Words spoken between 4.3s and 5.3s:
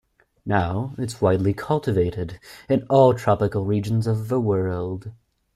world.